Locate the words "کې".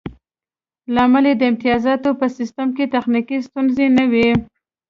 2.77-2.91